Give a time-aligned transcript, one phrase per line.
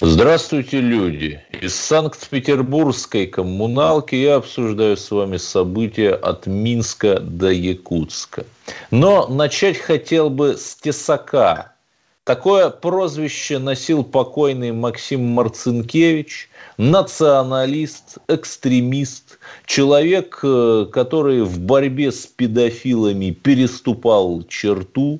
[0.00, 1.42] Здравствуйте, люди!
[1.60, 8.46] Из Санкт-Петербургской коммуналки я обсуждаю с вами события от Минска до Якутска.
[8.92, 11.72] Но начать хотел бы с Тесака.
[12.22, 23.32] Такое прозвище носил покойный Максим Марцинкевич, националист, экстремист, человек, э, который в борьбе с педофилами
[23.32, 25.18] переступал черту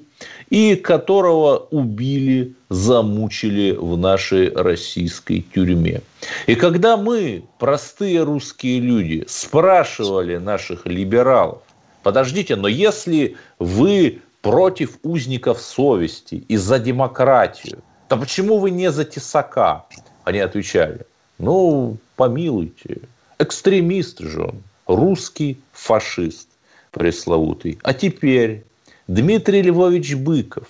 [0.51, 6.03] и которого убили, замучили в нашей российской тюрьме.
[6.47, 11.63] И когда мы, простые русские люди, спрашивали наших либералов,
[12.03, 19.05] подождите, но если вы против узников совести и за демократию, то почему вы не за
[19.05, 19.85] Тесака?
[20.25, 21.07] Они отвечали,
[21.39, 23.01] ну, помилуйте,
[23.39, 26.49] экстремист же он, русский фашист
[26.91, 27.79] пресловутый.
[27.83, 28.65] А теперь
[29.07, 30.69] Дмитрий Львович Быков,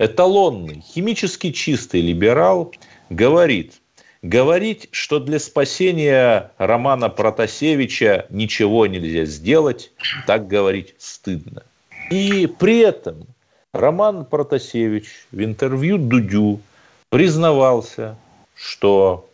[0.00, 2.72] эталонный, химически чистый либерал,
[3.10, 3.74] говорит,
[4.22, 9.92] говорить, что для спасения Романа Протасевича ничего нельзя сделать,
[10.26, 11.62] так говорить стыдно.
[12.10, 13.26] И при этом
[13.74, 16.60] Роман Протасевич в интервью Дудю
[17.10, 18.16] признавался,
[18.54, 19.28] что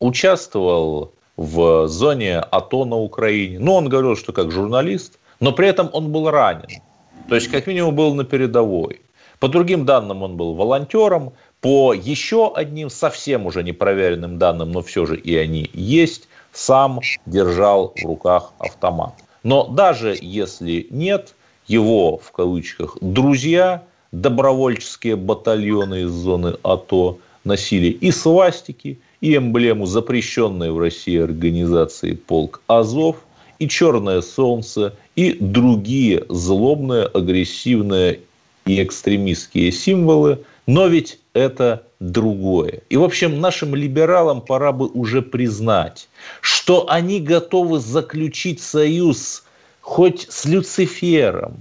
[0.00, 3.58] участвовал в зоне АТО на Украине.
[3.58, 6.82] Ну, он говорил, что как журналист, но при этом он был ранен.
[7.28, 9.00] То есть, как минимум, был на передовой.
[9.40, 11.32] По другим данным, он был волонтером.
[11.60, 17.92] По еще одним совсем уже непроверенным данным, но все же и они есть, сам держал
[17.96, 19.14] в руках автомат.
[19.42, 21.34] Но даже если нет,
[21.66, 30.70] его, в кавычках, друзья, добровольческие батальоны из зоны АТО носили и свастики, и эмблему запрещенной
[30.70, 33.16] в России организации «Полк Азов»,
[33.58, 38.20] и «Черное солнце», и другие злобные, агрессивные
[38.68, 42.82] и экстремистские символы, но ведь это другое.
[42.90, 46.08] И, в общем, нашим либералам пора бы уже признать,
[46.42, 49.44] что они готовы заключить союз
[49.80, 51.56] хоть с Люцифером,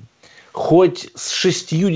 [0.51, 1.89] хоть с шестью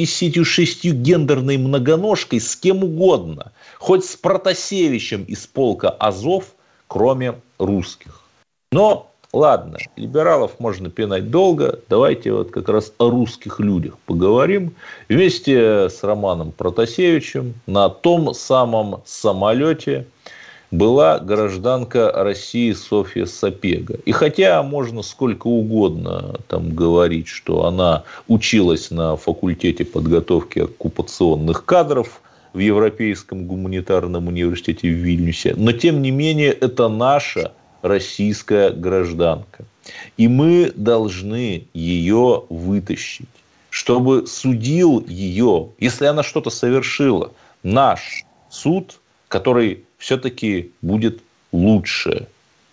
[0.45, 6.55] шестью гендерной многоножкой, с кем угодно, хоть с Протасевичем из полка Азов,
[6.87, 8.21] кроме русских.
[8.71, 14.73] Но ладно, либералов можно пинать долго, давайте вот как раз о русских людях поговорим.
[15.09, 20.07] Вместе с Романом Протасевичем на том самом самолете–
[20.71, 23.99] была гражданка России Софья Сапега.
[24.05, 32.21] И хотя можно сколько угодно там говорить, что она училась на факультете подготовки оккупационных кадров
[32.53, 39.65] в Европейском гуманитарном университете в Вильнюсе, но тем не менее это наша российская гражданка.
[40.17, 43.29] И мы должны ее вытащить,
[43.69, 47.31] чтобы судил ее, если она что-то совершила,
[47.63, 51.21] наш суд, который все-таки будет
[51.51, 52.27] лучше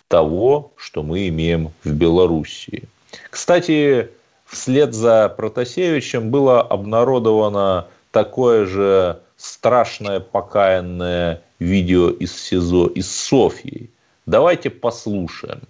[0.07, 2.83] того, что мы имеем в Белоруссии.
[3.29, 4.09] Кстати,
[4.45, 13.89] вслед за Протасевичем было обнародовано такое же страшное покаянное видео из СИЗО из Софии.
[14.29, 15.61] Давайте послушаем.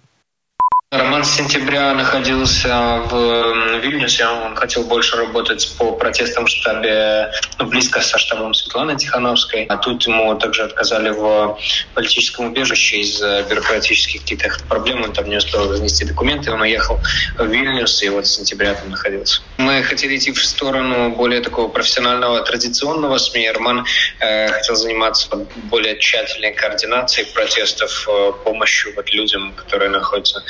[0.92, 4.26] Роман сентября находился в Вильнюсе.
[4.26, 7.30] Он хотел больше работать по протестам в штабе,
[7.60, 9.66] ну, близко со штабом Светланы Тихановской.
[9.66, 11.56] А тут ему также отказали в
[11.94, 15.04] политическом убежище из-за бюрократических каких-то проблем.
[15.04, 16.50] Он там не успел разнести документы.
[16.50, 16.98] Он уехал
[17.38, 19.42] в Вильнюс и вот сентября там находился.
[19.58, 23.48] Мы хотели идти в сторону более такого профессионального, традиционного СМИ.
[23.52, 23.86] Роман
[24.18, 25.28] э, хотел заниматься
[25.70, 30.42] более тщательной координацией протестов, э, помощью вот людям, которые находятся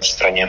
[0.00, 0.48] в стране.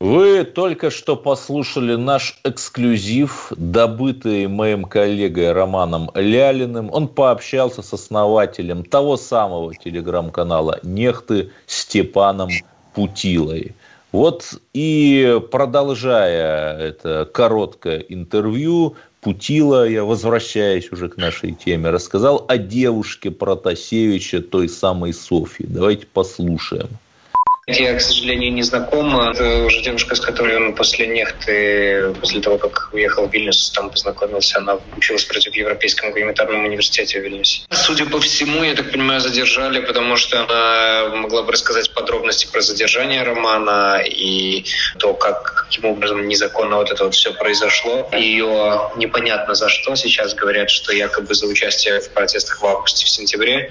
[0.00, 6.90] Вы только что послушали наш эксклюзив, добытый моим коллегой Романом Лялиным.
[6.92, 12.50] Он пообщался с основателем того самого телеграм-канала «Нехты» Степаном
[12.94, 13.76] Путилой.
[14.10, 22.58] Вот и продолжая это короткое интервью, Путила, я возвращаюсь уже к нашей теме, рассказал о
[22.58, 25.64] девушке Протасевича, той самой Софьи.
[25.64, 26.88] Давайте послушаем.
[27.68, 29.16] Я, к сожалению, не знаком.
[29.20, 33.88] Это уже девушка, с которой он после нехты, после того, как уехал в Вильнюс, там
[33.88, 34.58] познакомился.
[34.58, 37.62] Она училась против Европейском гуманитарном университете в Вильнюсе.
[37.70, 42.62] Судя по всему, я так понимаю, задержали, потому что она могла бы рассказать подробности про
[42.62, 44.64] задержание Романа и
[44.98, 48.10] то, как, каким образом незаконно вот это вот все произошло.
[48.12, 49.94] Ее непонятно за что.
[49.94, 53.70] Сейчас говорят, что якобы за участие в протестах в августе, в сентябре.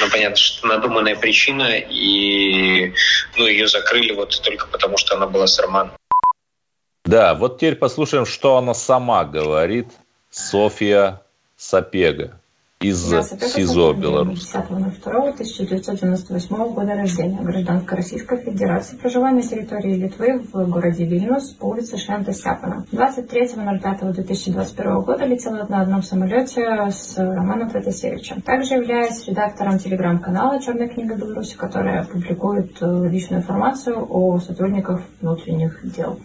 [0.00, 1.76] Но понятно, что надуманная причина.
[1.76, 2.92] И
[3.36, 5.92] ну, ее закрыли вот только потому, что она была с Романом.
[7.04, 9.88] Да, вот теперь послушаем, что она сама говорит,
[10.30, 11.22] Софья
[11.56, 12.40] Сапега
[12.82, 14.54] из СИЗО Беларуси.
[14.54, 17.40] 10.02.1998 года рождения.
[17.40, 18.96] Гражданка Российской Федерации.
[18.96, 22.84] Проживаю на территории Литвы в городе Вильнюс по улице Шента Сяпана.
[22.92, 28.42] 23.05.2021 года летела на одном самолете с Романом Протасевичем.
[28.42, 35.80] Также являюсь редактором телеграм-канала «Черная книга Беларуси», которая публикует э, личную информацию о сотрудниках внутренних
[35.96, 36.18] дел.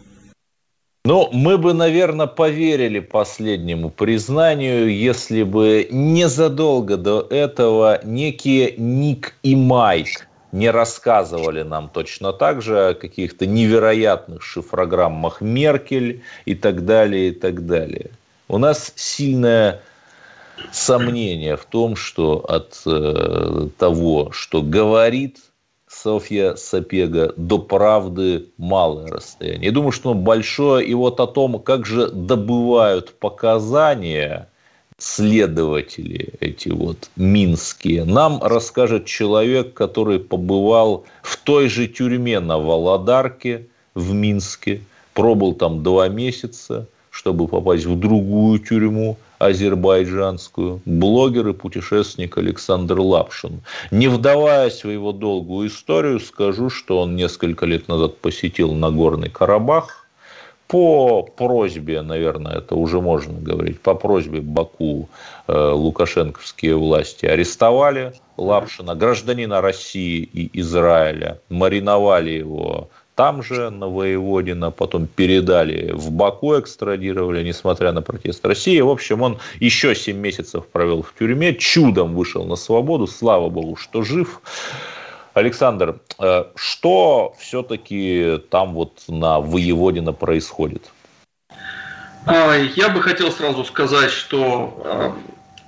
[1.07, 9.55] Ну, мы бы, наверное, поверили последнему признанию, если бы незадолго до этого некие Ник и
[9.55, 17.29] Майк не рассказывали нам точно так же о каких-то невероятных шифрограммах Меркель и так далее,
[17.29, 18.09] и так далее.
[18.49, 19.79] У нас сильное
[20.73, 25.37] сомнение в том, что от э, того, что говорит
[25.87, 29.67] Софья Сапега до правды малое расстояние.
[29.67, 30.85] Я думаю, что большое.
[30.85, 34.49] И вот о том, как же добывают показания
[34.97, 43.67] следователи эти вот минские, нам расскажет человек, который побывал в той же тюрьме на Володарке
[43.93, 44.81] в Минске,
[45.13, 53.61] пробыл там два месяца, чтобы попасть в другую тюрьму, азербайджанскую, блогер и путешественник Александр Лапшин.
[53.91, 60.07] Не вдаваясь в его долгую историю, скажу, что он несколько лет назад посетил Нагорный Карабах,
[60.67, 65.07] по просьбе, наверное, это уже можно говорить, по просьбе Баку
[65.47, 74.69] э, лукашенковские власти арестовали Лапшина, гражданина России и Израиля, мариновали его там же, на Воеводина,
[74.69, 78.79] потом передали в Баку, экстрадировали, несмотря на протест России.
[78.79, 83.75] В общем, он еще 7 месяцев провел в тюрьме, чудом вышел на свободу, слава богу,
[83.75, 84.39] что жив.
[85.33, 90.91] Александр, э, что все-таки там вот на Воеводина происходит?
[92.27, 95.11] А, я бы хотел сразу сказать, что Э,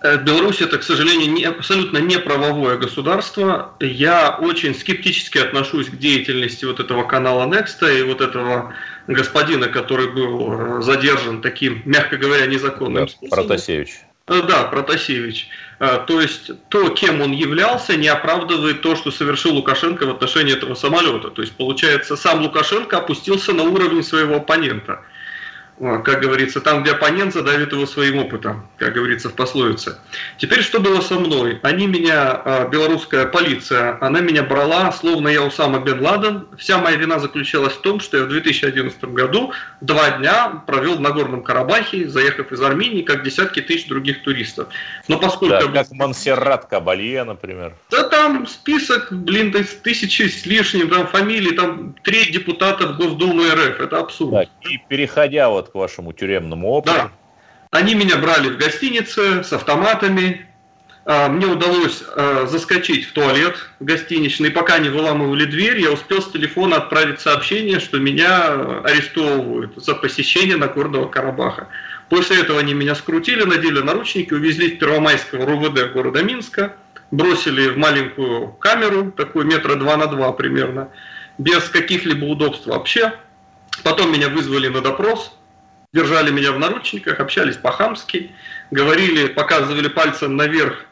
[0.01, 3.73] Беларусь это, к сожалению, не, абсолютно не правовое государство.
[3.81, 8.73] Я очень скептически отношусь к деятельности вот этого канала Next и вот этого
[9.07, 13.47] господина, который был э, задержан таким, мягко говоря, незаконным да, способом.
[13.47, 13.89] Протасевич.
[14.27, 15.49] Э, да, Протасевич.
[15.79, 20.75] То есть то, кем он являлся, не оправдывает то, что совершил Лукашенко в отношении этого
[20.75, 21.29] самолета.
[21.29, 25.01] То есть, получается, сам Лукашенко опустился на уровень своего оппонента–
[25.79, 29.97] как говорится, там, где оппонент задавит его своим опытом, как говорится в пословице.
[30.37, 31.59] Теперь что было со мной?
[31.63, 36.47] Они меня, а, белорусская полиция, она меня брала, словно я Усама бен Ладен.
[36.57, 40.99] Вся моя вина заключалась в том, что я в 2011 году два дня провел в
[40.99, 44.67] Нагорном Карабахе, заехав из Армении, как десятки тысяч других туристов.
[45.07, 45.69] Но поскольку...
[45.69, 47.73] Да, как Монсеррат Кабалье, например.
[47.89, 53.79] Да там список, блин, тысячи с лишним, там фамилии, там три депутата в Госдуму РФ,
[53.79, 54.31] это абсурд.
[54.31, 56.95] Да, и переходя вот к вашему тюремному опыту.
[56.95, 57.11] Да.
[57.71, 60.47] Они меня брали в гостинице с автоматами.
[61.05, 64.51] А, мне удалось а, заскочить в туалет гостиничный.
[64.51, 70.57] Пока не выламывали дверь, я успел с телефона отправить сообщение, что меня арестовывают за посещение
[70.57, 71.67] Нагорного Карабаха.
[72.09, 76.75] После этого они меня скрутили, надели наручники, увезли в Первомайского РУВД города Минска,
[77.11, 80.89] бросили в маленькую камеру, такую метра два на два примерно,
[81.37, 83.13] без каких-либо удобств вообще.
[83.83, 85.38] Потом меня вызвали на допрос,
[85.93, 88.31] держали меня в наручниках, общались по-хамски,
[88.71, 90.85] говорили, показывали пальцем наверх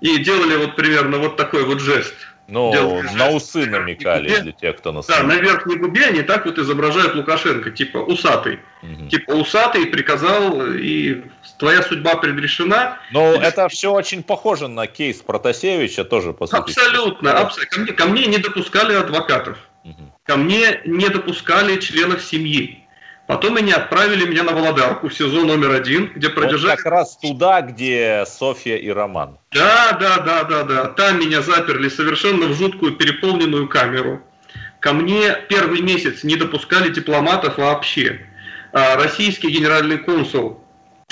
[0.00, 2.14] и делали вот примерно вот такой вот жест.
[2.48, 4.42] Ну, на усы намекали губе.
[4.42, 8.58] для тех, кто на Да, на верхней губе они так вот изображают Лукашенко, типа усатый.
[8.82, 9.08] Угу.
[9.08, 11.22] Типа усатый приказал, и
[11.58, 12.98] твоя судьба предрешена.
[13.12, 16.60] Ну, это все очень похоже на кейс Протасевича тоже, по сути.
[16.60, 17.74] Абсолютно, абсолютно.
[17.74, 19.56] Ко мне, ко мне не допускали адвокатов.
[19.84, 20.12] Угу.
[20.24, 22.81] Ко мне не допускали членов семьи.
[23.32, 26.72] Потом они отправили меня на Володарку в СИЗО номер один, где продержали...
[26.72, 29.38] Вот как раз туда, где Софья и Роман.
[29.52, 30.84] Да, да, да, да, да.
[30.88, 34.20] Там меня заперли совершенно в жуткую переполненную камеру.
[34.80, 38.20] Ко мне первый месяц не допускали дипломатов вообще.
[38.74, 40.62] А, российский генеральный консул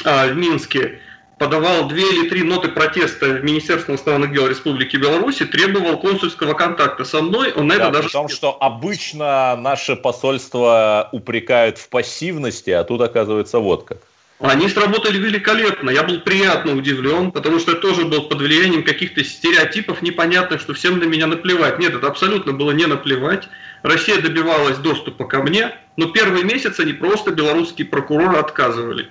[0.04, 1.00] а, в Минске
[1.40, 7.06] подавал две или три ноты протеста в Министерство иностранных дел Республики Беларусь, требовал консульского контакта
[7.06, 8.08] со мной, он на да, это даже...
[8.08, 14.02] Потому что обычно наше посольство упрекают в пассивности, а тут оказывается вот как.
[14.38, 15.88] Они сработали великолепно.
[15.88, 20.74] Я был приятно удивлен, потому что я тоже был под влиянием каких-то стереотипов непонятных, что
[20.74, 21.78] всем на меня наплевать.
[21.78, 23.48] Нет, это абсолютно было не наплевать.
[23.82, 29.08] Россия добивалась доступа ко мне, но первый месяц они просто белорусские прокуроры отказывали.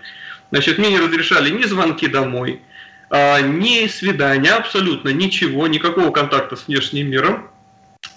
[0.51, 2.61] Значит, мне не разрешали ни звонки домой,
[3.09, 7.49] а, ни свидания, абсолютно ничего, никакого контакта с внешним миром.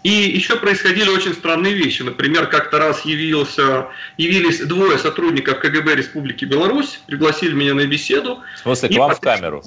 [0.04, 2.02] И еще происходили очень странные вещи.
[2.02, 8.40] Например, как-то раз явился, явились двое сотрудников КГБ Республики Беларусь, пригласили меня на беседу.
[8.56, 9.62] В смысле, к вам в камеру?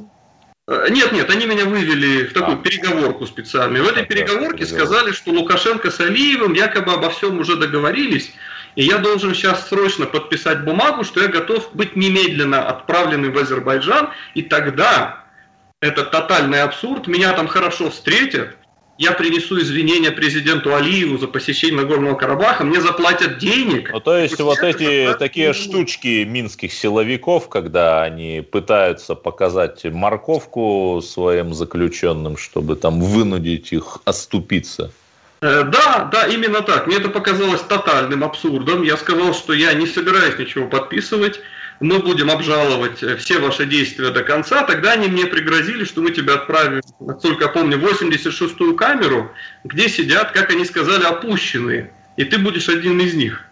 [0.67, 2.62] Э, нет, нет, они меня вывели в такую а.
[2.62, 3.84] переговорку специальную.
[3.84, 8.31] В этой переговорке сказали, что Лукашенко с Алиевым якобы обо всем уже договорились,
[8.75, 14.10] и я должен сейчас срочно подписать бумагу, что я готов быть немедленно отправленным в Азербайджан,
[14.34, 15.24] и тогда
[15.82, 18.58] это тотальный абсурд, меня там хорошо встретят,
[18.98, 23.89] я принесу извинения президенту Алиеву за посещение Нагорного Карабаха, мне заплатят денег.
[23.91, 31.53] Ну, то есть вот эти такие штучки минских силовиков, когда они пытаются показать морковку своим
[31.53, 34.91] заключенным, чтобы там вынудить их оступиться.
[35.46, 36.88] Э, да, да, именно так.
[36.88, 38.82] Мне это показалось тотальным абсурдом.
[38.82, 41.40] Я сказал, что я не собираюсь ничего подписывать.
[41.80, 44.64] Мы будем обжаловать э, все ваши действия до конца.
[44.64, 49.32] Тогда они мне пригрозили, что мы тебя отправим, насколько я помню, 86-ю камеру,
[49.64, 51.92] где сидят, как они сказали, опущенные.
[52.18, 53.46] И ты будешь один из них.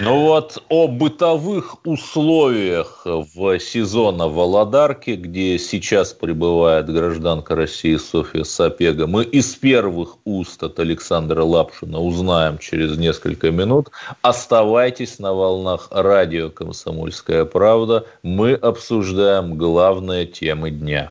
[0.00, 9.06] Ну вот о бытовых условиях в сезона Володарки, где сейчас пребывает гражданка России Софья Сапега,
[9.06, 13.90] мы из первых уст от Александра Лапшина узнаем через несколько минут.
[14.20, 18.04] Оставайтесь на волнах радио «Комсомольская правда».
[18.24, 21.08] Мы обсуждаем главные темы дня.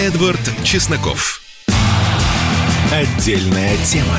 [0.00, 1.40] Эдвард Чесноков.
[2.92, 4.18] Отдельная тема.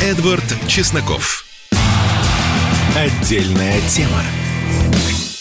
[0.00, 1.44] Эдвард Чесноков.
[2.96, 4.22] Отдельная тема.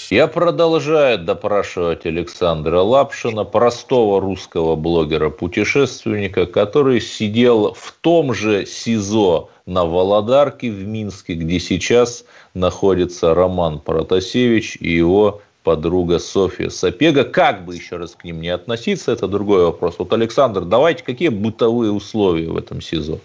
[0.10, 9.86] Я продолжаю допрашивать Александра Лапшина, простого русского блогера-путешественника, который сидел в том же СИЗО на
[9.86, 17.26] Володарке в Минске, где сейчас находится Роман Протасевич и его подруга Софья Сапега.
[17.26, 20.00] Как бы еще раз к ним не относиться, это другой вопрос.
[20.00, 23.20] Вот, Александр, давайте, какие бытовые условия в этом СИЗО?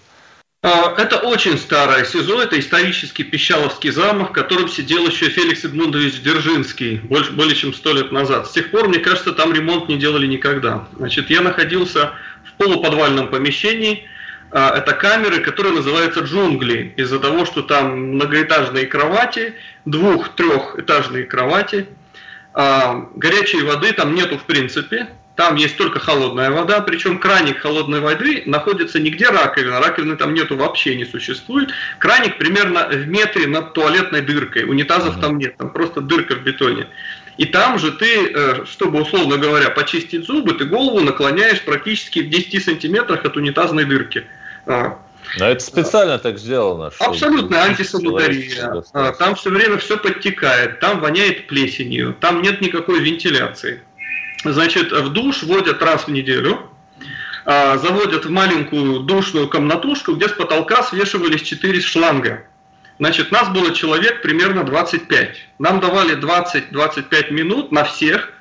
[0.65, 6.21] А, это очень старое СИЗО, это исторический Пищаловский замок, в котором сидел еще Феликс Эдмундович
[6.21, 8.47] Дзержинский больше, более чем сто лет назад.
[8.47, 10.87] С тех пор, мне кажется, там ремонт не делали никогда.
[10.97, 12.13] Значит, я находился
[12.45, 14.09] в полуподвальном помещении,
[14.53, 19.55] а, это камеры, которые называются джунгли, из-за того, что там многоэтажные кровати,
[19.85, 21.89] двух-трехэтажные кровати,
[22.55, 28.01] а, горячей воды там нету в принципе, там есть только холодная вода, причем краник холодной
[28.01, 31.71] воды находится нигде раковина, раковины там нету вообще не существует.
[31.99, 36.87] Краник примерно в метре над туалетной дыркой, унитазов там нет, там просто дырка в бетоне.
[37.39, 42.29] И там же ты, э, чтобы, условно говоря, почистить зубы, ты голову наклоняешь практически в
[42.29, 44.27] 10 сантиметрах от унитазной дырки.
[44.67, 44.99] А.
[45.39, 46.91] Но это специально так сделано.
[46.99, 48.85] Абсолютно антисанитария.
[48.93, 53.81] А, там все время все подтекает, там воняет плесенью, там нет никакой вентиляции.
[54.45, 56.69] Значит, в душ водят раз в неделю,
[57.45, 62.45] а, заводят в маленькую душную комнатушку, где с потолка свешивались 4 шланга.
[62.99, 65.37] Значит, нас было человек примерно 25.
[65.59, 68.33] Нам давали 20-25 минут на всех,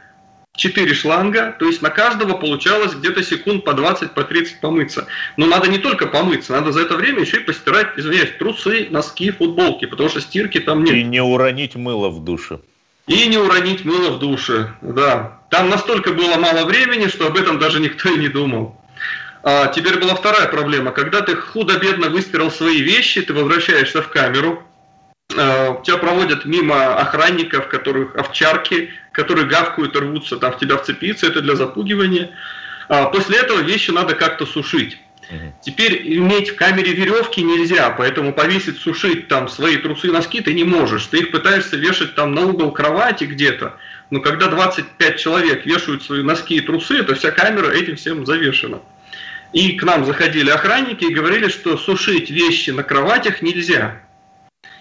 [0.56, 5.08] 4 шланга, то есть на каждого получалось где-то секунд по 20, по 30 помыться.
[5.38, 9.32] Но надо не только помыться, надо за это время еще и постирать, извиняюсь, трусы, носки,
[9.32, 10.96] футболки, потому что стирки там нет.
[10.96, 12.60] И не уронить мыло в душе.
[13.08, 15.41] И не уронить мыло в душе, да.
[15.52, 18.82] Там настолько было мало времени, что об этом даже никто и не думал.
[19.44, 20.92] А теперь была вторая проблема.
[20.92, 24.64] Когда ты худо-бедно выстирал свои вещи, ты возвращаешься в камеру,
[25.38, 31.28] а, тебя проводят мимо охранников, которых овчарки, которые гавкают и рвутся там в тебя вцепиться,
[31.28, 32.32] это для запугивания.
[32.88, 35.00] А после этого вещи надо как-то сушить.
[35.62, 40.64] Теперь иметь в камере веревки нельзя, поэтому повесить, сушить там свои трусы, носки ты не
[40.64, 41.06] можешь.
[41.06, 43.78] Ты их пытаешься вешать там на угол кровати где-то,
[44.12, 48.80] но когда 25 человек вешают свои носки и трусы, то вся камера этим всем завешена.
[49.54, 54.02] И к нам заходили охранники и говорили, что сушить вещи на кроватях нельзя.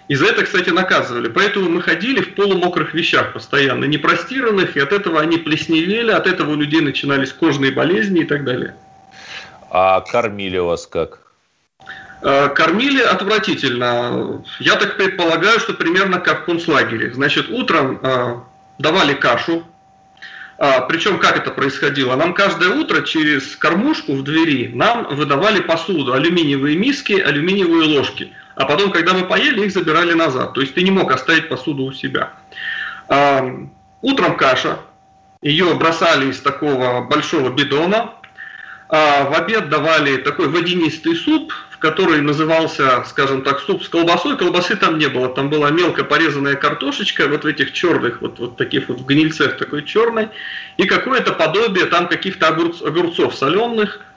[0.09, 1.29] И за это, кстати, наказывали.
[1.29, 6.27] Поэтому мы ходили в полумокрых вещах постоянно, не простиранных, и от этого они плесневели, от
[6.27, 8.75] этого у людей начинались кожные болезни и так далее.
[9.69, 11.19] А кормили вас как?
[12.21, 14.43] Э, кормили отвратительно.
[14.59, 17.13] Я так предполагаю, что примерно как в концлагере.
[17.13, 18.35] Значит, утром э,
[18.81, 19.63] давали кашу.
[20.57, 22.15] А, причем как это происходило?
[22.15, 28.33] Нам каждое утро через кормушку в двери нам выдавали посуду, алюминиевые миски, алюминиевые ложки.
[28.55, 30.53] А потом, когда мы поели, их забирали назад.
[30.53, 32.33] То есть ты не мог оставить посуду у себя.
[33.07, 33.43] А,
[34.01, 34.79] утром каша.
[35.41, 38.13] Ее бросали из такого большого бидона,
[38.89, 44.37] а в обед давали такой водянистый суп, который назывался, скажем так, суп с колбасой.
[44.37, 48.55] Колбасы там не было, там была мелко порезанная картошечка, вот в этих черных, вот, вот
[48.55, 50.29] таких вот в гнильцах такой черной,
[50.77, 53.99] и какое-то подобие там каких-то огурц, огурцов соленых–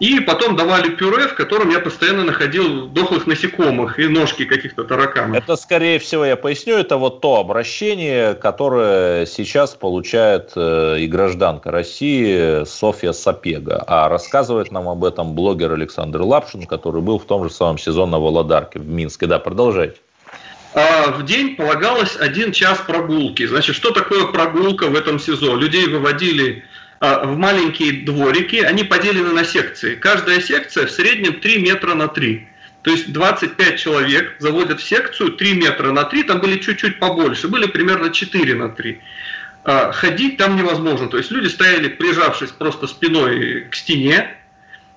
[0.00, 5.36] и потом давали пюре, в котором я постоянно находил дохлых насекомых и ножки каких-то тараканов.
[5.36, 11.70] Это, скорее всего, я поясню, это вот то обращение, которое сейчас получает э, и гражданка
[11.70, 13.84] России Софья Сапега.
[13.86, 18.12] А рассказывает нам об этом блогер Александр Лапшин, который был в том же самом сезоне
[18.12, 19.26] на Володарке в Минске.
[19.26, 19.96] Да, продолжайте.
[20.72, 23.44] А в день полагалось один час прогулки.
[23.46, 25.56] Значит, что такое прогулка в этом СИЗО?
[25.56, 26.64] Людей выводили
[27.00, 29.94] в маленькие дворики, они поделены на секции.
[29.94, 32.46] Каждая секция в среднем 3 метра на 3.
[32.82, 37.48] То есть 25 человек заводят в секцию 3 метра на 3, там были чуть-чуть побольше,
[37.48, 39.00] были примерно 4 на 3.
[39.64, 44.34] А, ходить там невозможно, то есть люди стояли, прижавшись просто спиной к стене,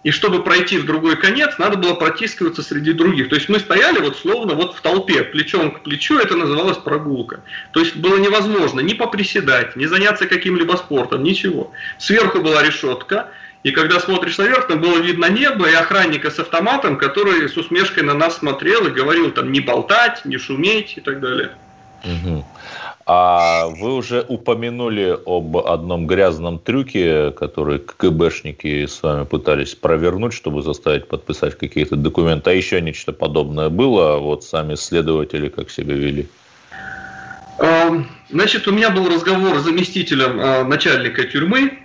[0.04, 3.30] и чтобы пройти в другой конец, надо было протискиваться среди других.
[3.30, 7.40] То есть мы стояли вот словно вот в толпе, плечом к плечу, это называлось прогулка.
[7.72, 11.72] То есть было невозможно ни поприседать, ни заняться каким-либо спортом, ничего.
[11.98, 13.30] Сверху была решетка,
[13.64, 18.04] и когда смотришь наверх, там было видно небо и охранника с автоматом, который с усмешкой
[18.04, 21.52] на нас смотрел и говорил там не болтать, не шуметь и так далее.
[22.04, 22.46] Угу.
[23.06, 30.62] А вы уже упомянули об одном грязном трюке, который КГБшники с вами пытались провернуть, чтобы
[30.62, 32.52] заставить подписать какие-то документы.
[32.52, 34.20] А еще нечто подобное было?
[34.20, 36.28] Вот сами следователи как себя вели?
[38.34, 41.78] Значит, у меня был разговор с заместителем а, начальника тюрьмы,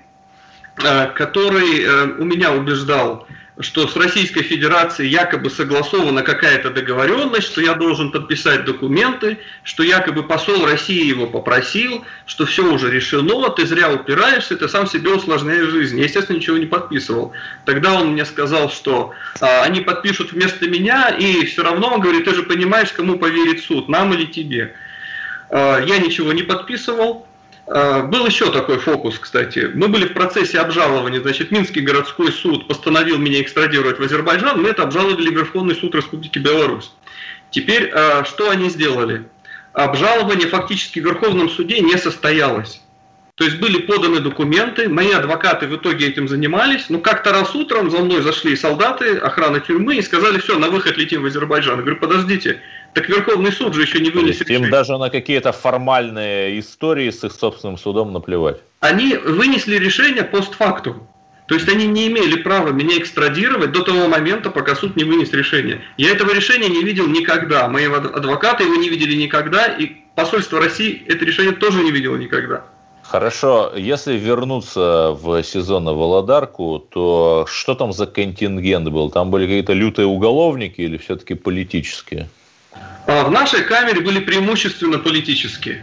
[0.83, 3.27] а, который э, у меня убеждал,
[3.61, 10.23] что с Российской Федерацией якобы согласована какая-то договоренность, что я должен подписать документы, что якобы
[10.23, 15.71] посол России его попросил, что все уже решено, ты зря упираешься, ты сам себе усложняешь
[15.71, 15.99] жизнь.
[15.99, 17.33] Я, естественно, ничего не подписывал.
[17.65, 22.25] Тогда он мне сказал, что а, они подпишут вместо меня, и все равно, он говорит,
[22.25, 24.75] ты же понимаешь, кому поверит суд, нам или тебе.
[25.51, 27.27] А, я ничего не подписывал,
[27.69, 29.71] был еще такой фокус, кстати.
[29.75, 31.21] Мы были в процессе обжалования.
[31.21, 34.63] Значит, Минский городской суд постановил меня экстрадировать в Азербайджан.
[34.63, 36.93] Мы это обжаловали в Верховный суд Республики Беларусь.
[37.51, 39.27] Теперь, а, что они сделали?
[39.73, 42.81] Обжалование фактически в Верховном суде не состоялось.
[43.39, 47.89] То есть были поданы документы, мои адвокаты в итоге этим занимались, но как-то раз утром
[47.89, 51.77] за мной зашли солдаты, охрана тюрьмы и сказали, все, на выход летим в Азербайджан.
[51.77, 52.61] Я говорю, подождите,
[52.99, 54.65] так Верховный суд же еще не вынес решение.
[54.65, 58.57] Им даже на какие-то формальные истории с их собственным судом наплевать.
[58.81, 61.07] Они вынесли решение постфактум.
[61.47, 65.33] То есть они не имели права меня экстрадировать до того момента, пока суд не вынес
[65.33, 65.81] решение.
[65.97, 67.69] Я этого решения не видел никогда.
[67.69, 72.65] Мои адвокаты его не видели никогда, и посольство России это решение тоже не видело никогда.
[73.03, 79.11] Хорошо, если вернуться в сезон на Володарку, то что там за контингент был?
[79.11, 82.29] Там были какие-то лютые уголовники или все-таки политические?
[83.19, 85.83] А, в нашей камере были преимущественно политические.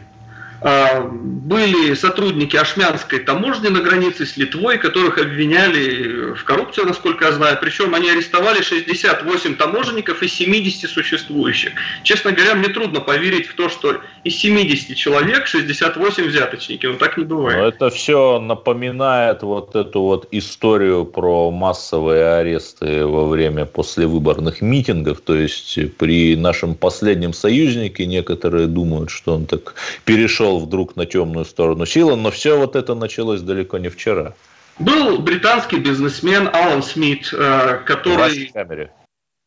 [0.67, 7.34] А, были сотрудники Ашмянской таможни на границе с Литвой, которых обвиняли в коррупции, насколько я
[7.34, 7.60] знаю.
[7.62, 11.73] Причем они арестовали 68 таможенников из 70 существующих.
[12.01, 16.88] Честно говоря, мне трудно поверить в то, что из 70 человек 68 взяточники.
[16.88, 17.60] Ну так не бывает.
[17.60, 25.21] Но это все напоминает вот эту вот историю про массовые аресты во время послевыборных митингов.
[25.21, 29.75] То есть при нашем последнем союзнике некоторые думают, что он так
[30.06, 34.34] перешел перешел вдруг на темную сторону силы, но все вот это началось далеко не вчера.
[34.80, 38.52] Был британский бизнесмен Алан Смит, э, который...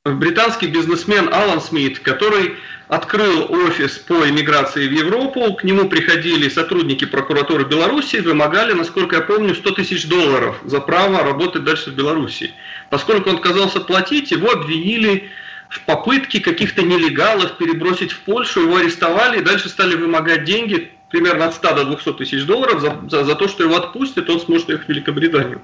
[0.05, 2.55] британский бизнесмен Алан Смит, который
[2.88, 5.55] открыл офис по иммиграции в Европу.
[5.55, 11.23] К нему приходили сотрудники прокуратуры Беларуси, вымогали, насколько я помню, 100 тысяч долларов за право
[11.23, 12.53] работать дальше в Беларуси.
[12.90, 15.29] Поскольку он отказался платить, его обвинили
[15.68, 21.47] в попытке каких-то нелегалов перебросить в Польшу, его арестовали и дальше стали вымогать деньги, примерно
[21.47, 24.68] от 100 до 200 тысяч долларов за, за, за то, что его отпустят, он сможет
[24.68, 25.62] ехать в Великобританию.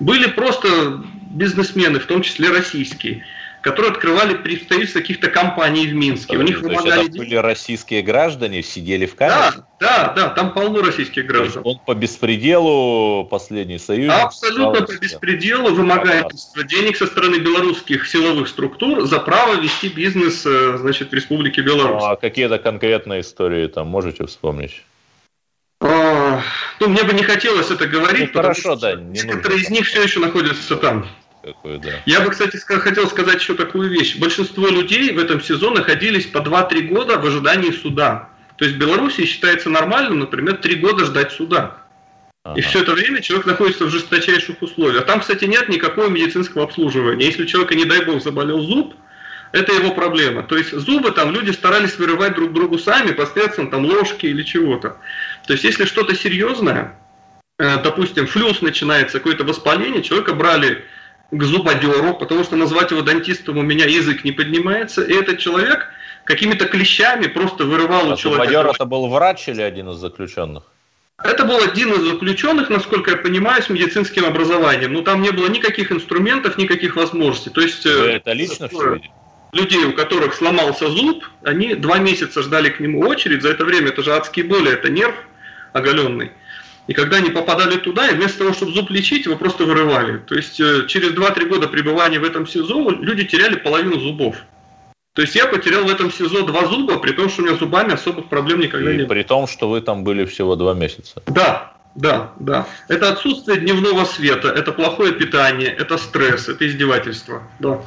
[0.00, 3.24] Были просто бизнесмены, в том числе российские,
[3.66, 6.36] которые открывали представительства каких-то компаний в Минске.
[6.36, 9.64] У них То вымогали есть были российские граждане, сидели в камере?
[9.80, 11.62] Да, да, да, там полно российских граждан.
[11.66, 14.14] Он по беспределу последний союз.
[14.14, 20.76] Абсолютно по беспределу вымогательство денег со стороны белорусских силовых структур за право вести бизнес э,
[20.78, 22.00] значит, в Республике Беларусь.
[22.00, 24.84] Ну, а какие-то конкретные истории там можете вспомнить?
[25.80, 26.40] А,
[26.78, 29.64] ну, мне бы не хотелось это говорить, ну, хорошо, да, не некоторые нужно.
[29.64, 31.08] из них все еще находятся там
[31.46, 31.90] какой, да.
[32.06, 34.18] Я бы, кстати, хотел сказать еще такую вещь.
[34.18, 38.28] Большинство людей в этом СИЗО находились по 2-3 года в ожидании суда.
[38.56, 41.76] То есть в Беларуси считается нормальным, например, 3 года ждать суда.
[42.56, 45.02] И все это время человек находится в жесточайших условиях.
[45.02, 47.26] А там, кстати, нет никакого медицинского обслуживания.
[47.26, 48.94] Если у человека, не дай бог, заболел зуб,
[49.52, 50.42] это его проблема.
[50.42, 54.96] То есть зубы там люди старались вырывать друг другу сами посредством там ложки или чего-то.
[55.46, 56.98] То есть если что-то серьезное,
[57.58, 60.84] э, допустим, флюс начинается, какое-то воспаление, человека брали
[61.30, 65.88] к зубодеру, потому что назвать его дантистом у меня язык не поднимается, и этот человек
[66.24, 68.44] какими-то клещами просто вырывал а у человека.
[68.44, 70.64] Зубодер это был врач или один из заключенных?
[71.22, 74.92] Это был один из заключенных, насколько я понимаю, с медицинским образованием.
[74.92, 77.50] Но там не было никаких инструментов, никаких возможностей.
[77.50, 79.10] То есть, э, Вы это лично все видели?
[79.52, 83.42] Людей, у которых сломался зуб, они два месяца ждали к нему очередь.
[83.42, 85.14] За это время это же адские боли, это нерв
[85.72, 86.32] оголенный.
[86.86, 90.18] И когда они попадали туда, и вместо того, чтобы зуб лечить, его просто вырывали.
[90.18, 94.36] То есть э, через 2-3 года пребывания в этом СИЗО люди теряли половину зубов.
[95.14, 97.94] То есть я потерял в этом СИЗО два зуба, при том, что у меня зубами
[97.94, 99.08] особых проблем никогда и не было.
[99.08, 101.22] При том, что вы там были всего два месяца.
[101.26, 102.66] Да, да, да.
[102.88, 107.42] Это отсутствие дневного света, это плохое питание, это стресс, это издевательство.
[107.58, 107.80] Да.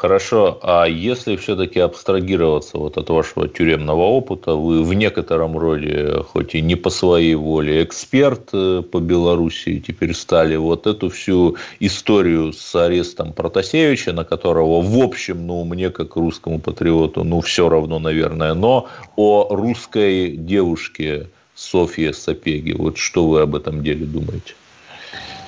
[0.00, 6.54] Хорошо, а если все-таки абстрагироваться вот от вашего тюремного опыта, вы в некотором роде, хоть
[6.54, 12.54] и не по своей воле, эксперт э, по Белоруссии теперь стали, вот эту всю историю
[12.54, 17.98] с арестом Протасевича, на которого, в общем, ну, мне как русскому патриоту, ну, все равно,
[17.98, 24.54] наверное, но о русской девушке Софье Сапеги, вот что вы об этом деле думаете?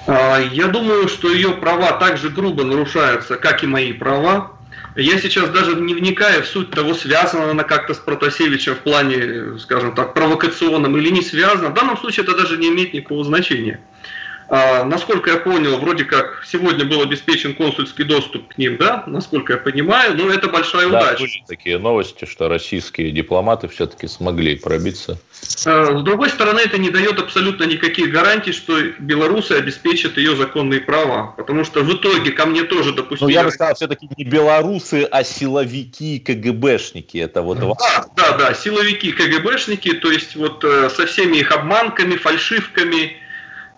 [0.07, 4.53] А, я думаю, что ее права также грубо нарушаются, как и мои права.
[4.97, 9.59] Я сейчас даже не вникаю в суть того, связана она как-то с Протасевичем в плане,
[9.59, 11.71] скажем так, провокационном или не связана.
[11.71, 13.81] В данном случае это даже не имеет никакого значения.
[14.49, 19.55] А, насколько я понял, вроде как сегодня был обеспечен консульский доступ к ним, да, насколько
[19.55, 21.21] я понимаю, но это большая да, удача.
[21.21, 25.19] Были такие новости, что российские дипломаты все-таки смогли пробиться.
[25.67, 30.81] А, с другой стороны, это не дает абсолютно никаких гарантий, что белорусы обеспечат ее законные
[30.81, 33.29] права, потому что в итоге ко мне тоже допустили...
[33.29, 37.59] Ну, я бы сказал, все-таки не белорусы, а силовики, КГБшники, это вот...
[37.59, 43.17] Да, да, да, силовики, КГБшники, то есть вот э, со всеми их обманками, фальшивками,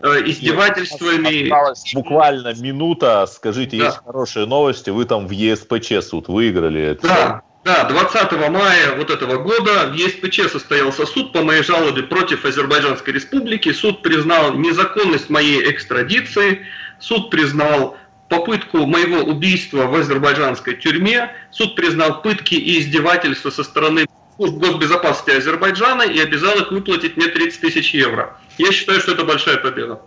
[0.04, 1.50] Э, издевательствами.
[1.94, 3.26] буквально минута.
[3.26, 3.86] Скажите, да.
[3.86, 4.90] есть хорошие новости.
[4.90, 6.98] Вы там в ЕСПЧ суд выиграли.
[7.00, 12.44] Да, да, 20 мая вот этого года в ЕСПЧ состоялся суд по моей жалобе против
[12.44, 13.72] Азербайджанской республики.
[13.72, 16.66] Суд признал незаконность моей экстрадиции.
[17.00, 17.96] Суд признал
[18.28, 21.30] попытку моего убийства в азербайджанской тюрьме.
[21.50, 27.28] Суд признал пытки и издевательства со стороны служб госбезопасности Азербайджана и обязал их выплатить мне
[27.28, 28.36] 30 тысяч евро.
[28.58, 30.00] Я считаю, что это большая победа.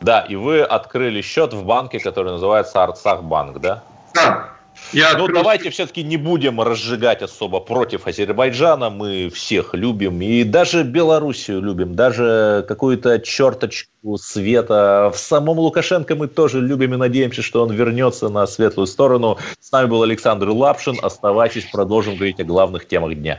[0.00, 3.82] Да, и вы открыли счет в банке, который называется Арцахбанк, да?
[4.14, 4.50] Да.
[4.92, 8.90] Я ну, давайте все-таки не будем разжигать особо против Азербайджана.
[8.90, 10.20] Мы всех любим.
[10.20, 11.94] И даже Белоруссию любим.
[11.94, 15.12] Даже какую-то черточку света.
[15.14, 19.38] В самом Лукашенко мы тоже любим и надеемся, что он вернется на светлую сторону.
[19.60, 20.96] С нами был Александр Лапшин.
[21.02, 23.38] Оставайтесь, продолжим говорить о главных темах дня.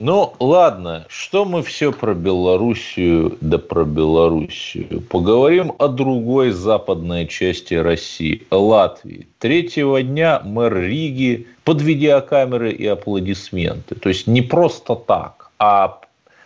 [0.00, 5.00] Ну, ладно, что мы все про Белоруссию да про Белоруссию.
[5.00, 9.26] Поговорим о другой западной части России, Латвии.
[9.40, 13.96] Третьего дня мэр Риги под видеокамеры и аплодисменты.
[13.96, 16.00] То есть не просто так, а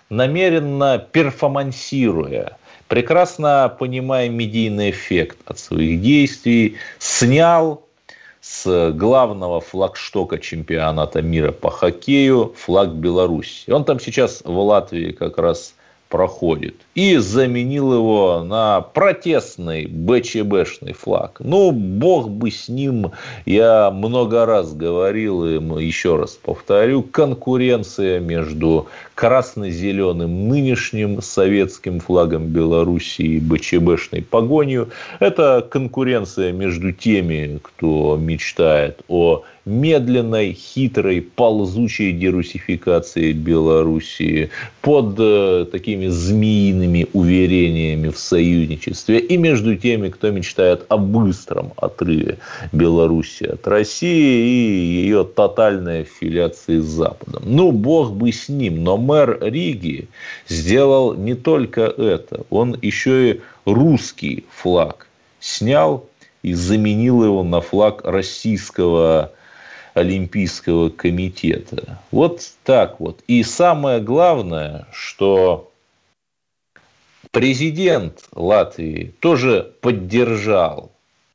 [0.09, 2.57] намеренно перформансируя,
[2.89, 7.83] прекрасно понимая медийный эффект от своих действий, снял
[8.43, 13.71] с главного флагштока чемпионата мира по хоккею флаг Беларуси.
[13.71, 15.75] Он там сейчас в Латвии как раз
[16.13, 16.75] проходит.
[16.95, 21.41] И заменил его на протестный БЧБшный флаг.
[21.41, 23.13] Ну, бог бы с ним,
[23.47, 33.37] я много раз говорил, и еще раз повторю, конкуренция между красно-зеленым нынешним советским флагом Белоруссии
[33.37, 34.91] и БЧБшной погонью.
[35.19, 46.09] Это конкуренция между теми, кто мечтает о медленной, хитрой, ползучей дерусификации Белоруссии под э, такими
[46.09, 52.39] змеиными уверениями в союзничестве и между теми, кто мечтает о быстром отрыве
[52.73, 57.43] Беларуси от России и ее тотальной аффилиации с Западом.
[57.47, 60.09] Ну, бог бы с ним, но мэр Риги
[60.49, 65.07] сделал не только это, он еще и русский флаг
[65.39, 66.07] снял
[66.43, 69.33] и заменил его на флаг российского
[69.95, 71.99] Олимпийского комитета.
[72.11, 73.21] Вот так вот.
[73.27, 75.71] И самое главное, что
[77.31, 80.93] президент Латвии тоже поддержал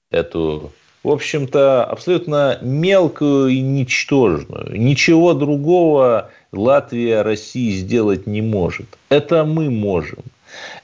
[0.09, 0.71] эту,
[1.03, 4.79] в общем-то, абсолютно мелкую и ничтожную.
[4.79, 8.87] Ничего другого Латвия России сделать не может.
[9.09, 10.23] Это мы можем.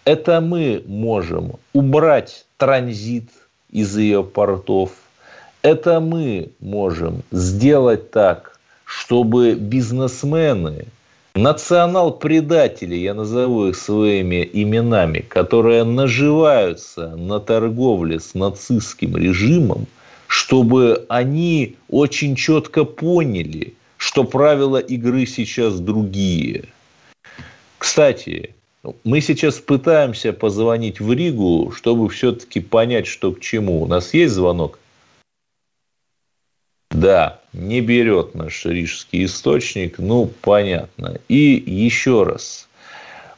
[0.06, 3.30] Это мы можем убрать транзит
[3.72, 4.92] из ее портов,
[5.64, 10.86] это мы можем сделать так, чтобы бизнесмены,
[11.34, 19.88] национал-предатели, я назову их своими именами, которые наживаются на торговле с нацистским режимом,
[20.28, 26.66] чтобы они очень четко поняли, что правила игры сейчас другие.
[27.78, 28.54] Кстати,
[29.06, 33.82] мы сейчас пытаемся позвонить в Ригу, чтобы все-таки понять, что к чему.
[33.82, 34.78] У нас есть звонок?
[37.04, 41.18] Да, не берет наш рижский источник, ну, понятно.
[41.28, 42.70] И еще раз.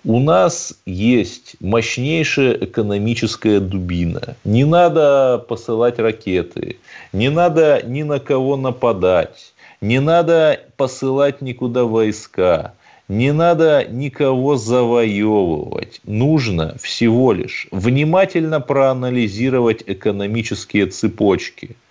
[0.04, 4.36] У нас есть мощнейшая экономическая дубина.
[4.44, 6.78] Не надо посылать ракеты,
[7.12, 12.76] не надо ни на кого нападать, не надо посылать никуда войска,
[13.08, 16.02] не надо никого завоевывать.
[16.04, 21.76] Нужно всего лишь внимательно проанализировать экономические цепочки–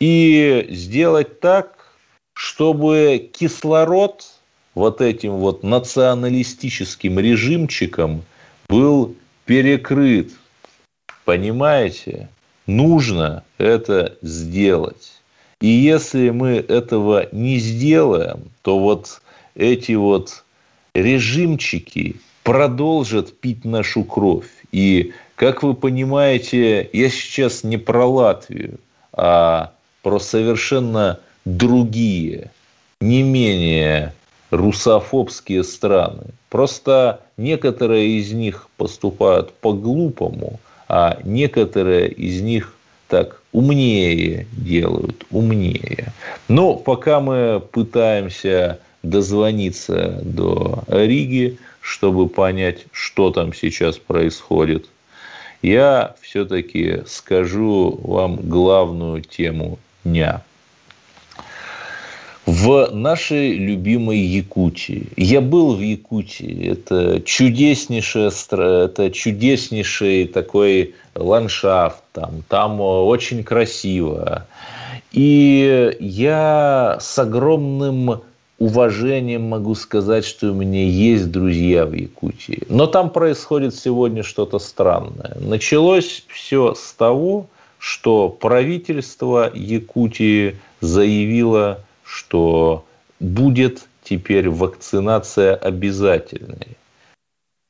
[0.00, 1.96] и сделать так,
[2.34, 4.24] чтобы кислород
[4.74, 8.24] вот этим вот националистическим режимчиком
[8.68, 10.32] был перекрыт.
[11.24, 12.28] Понимаете?
[12.66, 15.12] Нужно это сделать.
[15.60, 19.20] И если мы этого не сделаем, то вот
[19.54, 20.44] эти вот
[20.94, 24.48] режимчики продолжат пить нашу кровь.
[24.72, 28.80] И, как вы понимаете, я сейчас не про Латвию,
[29.12, 29.72] а
[30.04, 32.50] про совершенно другие,
[33.00, 34.12] не менее
[34.50, 36.26] русофобские страны.
[36.50, 42.74] Просто некоторые из них поступают по-глупому, а некоторые из них
[43.08, 46.12] так умнее делают, умнее.
[46.48, 54.86] Но пока мы пытаемся дозвониться до Риги, чтобы понять, что там сейчас происходит,
[55.62, 60.42] я все-таки скажу вам главную тему дня.
[62.46, 65.08] В нашей любимой Якутии.
[65.16, 66.72] Я был в Якутии.
[66.72, 72.02] Это чудеснейшая это чудеснейший такой ландшафт.
[72.12, 74.46] Там, там очень красиво.
[75.12, 78.20] И я с огромным
[78.58, 82.62] уважением могу сказать, что у меня есть друзья в Якутии.
[82.68, 85.36] Но там происходит сегодня что-то странное.
[85.40, 87.46] Началось все с того,
[87.84, 92.86] что правительство Якутии заявило, что
[93.20, 96.78] будет теперь вакцинация обязательной.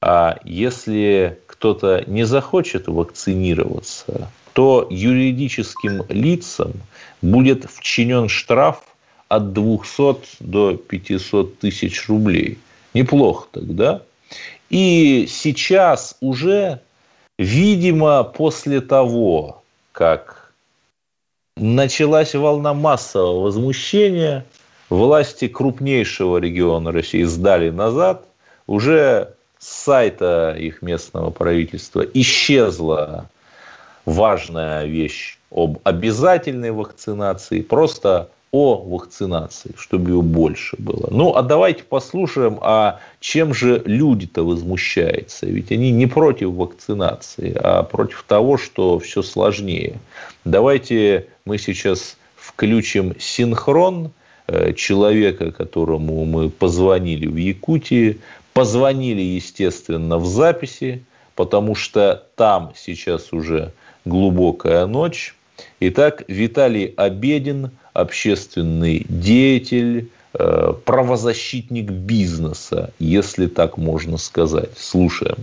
[0.01, 6.75] А если кто-то не захочет вакцинироваться, то юридическим лицам
[7.21, 8.85] будет вчинен штраф
[9.27, 12.59] от 200 до 500 тысяч рублей.
[12.95, 14.03] Неплохо тогда.
[14.71, 16.81] И сейчас уже,
[17.37, 19.64] видимо, после того,
[19.95, 20.53] как
[21.57, 24.45] началась волна массового возмущения,
[24.91, 28.27] власти крупнейшего региона России сдали назад,
[28.67, 33.31] уже с сайта их местного правительства исчезла
[34.05, 41.09] важная вещь об обязательной вакцинации, просто о вакцинации, чтобы ее больше было.
[41.11, 45.47] Ну, а давайте послушаем, а чем же люди-то возмущаются?
[45.47, 49.99] Ведь они не против вакцинации, а против того, что все сложнее.
[50.45, 54.13] Давайте мы сейчас включим синхрон
[54.47, 58.21] э, человека, которому мы позвонили в Якутии,
[58.53, 61.03] позвонили, естественно, в записи,
[61.35, 63.73] потому что там сейчас уже
[64.05, 65.35] глубокая ночь.
[65.81, 74.77] Итак, Виталий Обедин– общественный деятель, э, правозащитник бизнеса, если так можно сказать.
[74.77, 75.39] Слушаем.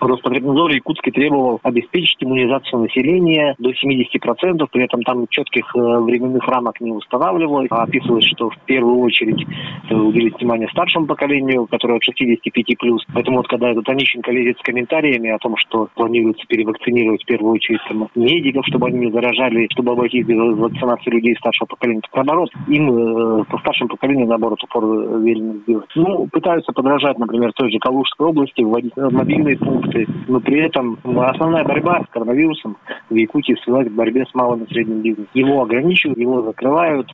[0.00, 6.80] Роспотребнадзор Якутский требовал обеспечить иммунизацию населения до 70%, при этом там четких э, временных рамок
[6.80, 7.68] не устанавливалось.
[7.70, 9.46] А описывалось, что в первую очередь
[9.90, 13.04] э, уделить внимание старшему поколению, которое от 65 плюс.
[13.12, 17.54] Поэтому вот когда этот Онищенко лезет с комментариями о том, что планируется перевакцинировать в первую
[17.54, 22.16] очередь там, медиков, чтобы они не заражали, чтобы обойтись без вакцинации людей старшего поколения, то
[22.16, 24.84] наоборот, им э, по старшему поколению наоборот упор
[25.20, 25.90] велено сделать.
[25.94, 30.98] Ну, пытаются подражать, например, той же Калужской области, вводить мобильные пункты продукты, но при этом
[31.20, 32.76] основная борьба с коронавирусом
[33.08, 35.30] в Якутии свелась к борьбе с малым и средним бизнесом.
[35.34, 37.10] Его ограничивают, его закрывают.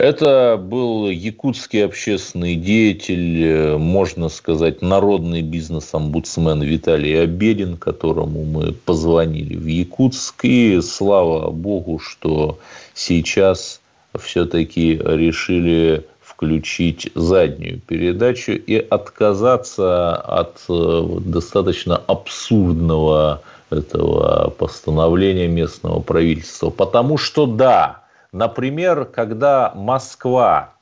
[0.00, 9.56] Это был якутский общественный деятель, э, можно сказать, народный бизнес-омбудсмен Виталий Обедин, которому мы позвонили
[9.56, 10.44] в Якутск.
[10.44, 12.60] И слава богу, что
[12.94, 13.80] сейчас
[14.16, 16.06] все-таки решили
[16.38, 26.70] включить заднюю передачу и отказаться от э, достаточно абсурдного этого постановления местного правительства.
[26.70, 30.74] Потому что да, например, когда Москва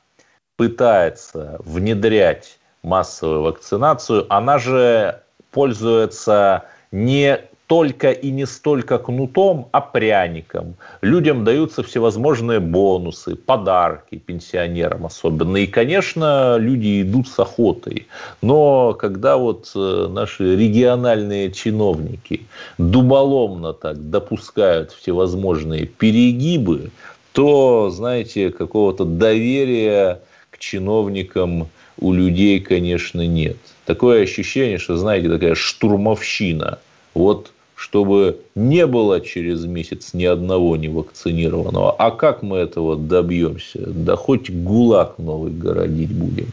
[0.57, 10.75] пытается внедрять массовую вакцинацию, она же пользуется не только и не столько кнутом, а пряником.
[11.01, 15.57] Людям даются всевозможные бонусы, подарки пенсионерам особенно.
[15.57, 18.07] И, конечно, люди идут с охотой.
[18.41, 22.43] Но когда вот э, наши региональные чиновники
[22.77, 26.91] дуболомно так допускают всевозможные перегибы,
[27.33, 31.67] то, знаете, какого-то доверия к чиновникам
[31.99, 33.57] у людей, конечно, нет.
[33.85, 36.79] Такое ощущение, что, знаете, такая штурмовщина.
[37.13, 41.91] Вот чтобы не было через месяц ни одного невакцинированного.
[41.91, 43.79] А как мы этого добьемся?
[43.85, 46.47] Да хоть ГУЛАГ новый городить будем.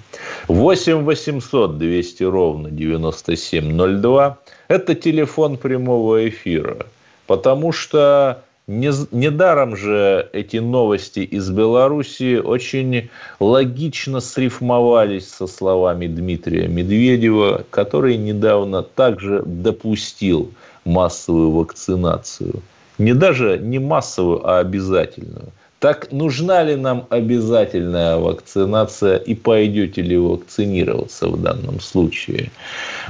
[0.49, 6.87] 8 800 200 ровно 9702– это телефон прямого эфира.
[7.27, 13.09] Потому что недаром же эти новости из Беларуси очень
[13.41, 20.51] логично срифмовались со словами Дмитрия Медведева, который недавно также допустил
[20.85, 22.63] массовую вакцинацию.
[22.99, 25.53] Не даже не массовую, а обязательную.
[25.81, 32.51] Так нужна ли нам обязательная вакцинация и пойдете ли вакцинироваться в данном случае?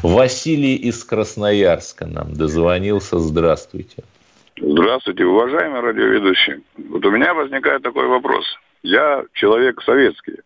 [0.03, 3.21] Василий из Красноярска нам дозвонился.
[3.21, 4.03] Здравствуйте.
[4.61, 6.65] Здравствуйте, уважаемый радиоведущий.
[6.77, 8.45] Вот у меня возникает такой вопрос.
[8.83, 10.39] Я человек советский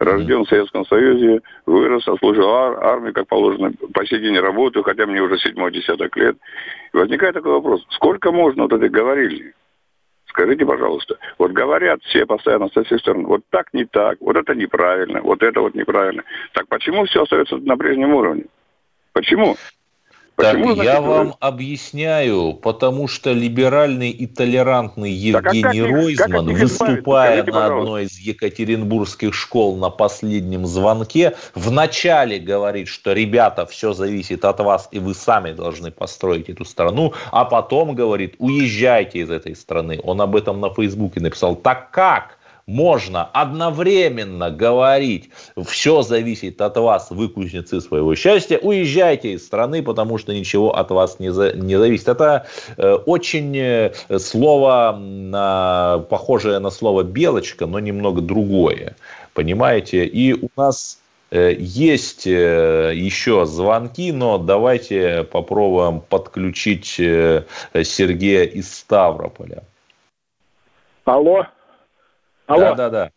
[0.00, 5.06] рожден в Советском Союзе, вырос, отслужил ар- армию, как положено, по сей день работаю, хотя
[5.06, 6.36] мне уже седьмой десяток лет.
[6.92, 9.54] И возникает такой вопрос, сколько можно вот этой говорили?
[10.26, 14.54] Скажите, пожалуйста, вот говорят все постоянно со всех сторон, вот так не так, вот это
[14.54, 16.24] неправильно, вот это вот неправильно.
[16.54, 18.44] Так почему все остается на прежнем уровне?
[19.12, 19.56] Почему?
[20.40, 26.46] Почему, так, я вам объясняю, потому что либеральный и толерантный Евгений так, а как, Ройзман,
[26.46, 33.66] как выступая Скажите, на одной из екатеринбургских школ на последнем звонке, вначале говорит, что ребята,
[33.66, 39.20] все зависит от вас, и вы сами должны построить эту страну, а потом говорит, уезжайте
[39.20, 40.00] из этой страны.
[40.02, 41.56] Он об этом на Фейсбуке написал.
[41.56, 42.39] Так как?
[42.70, 45.30] Можно одновременно говорить,
[45.66, 50.90] все зависит от вас, вы кузнецы своего счастья, уезжайте из страны, потому что ничего от
[50.92, 52.08] вас не, за, не зависит.
[52.08, 58.94] Это э, очень э, слово, на, похожее на слово «белочка», но немного другое,
[59.34, 60.04] понимаете?
[60.04, 61.00] И у нас
[61.32, 69.64] э, есть э, еще звонки, но давайте попробуем подключить Сергея из Ставрополя.
[71.04, 71.46] Алло.
[72.50, 72.70] Алло.
[72.70, 73.10] Да, да, да.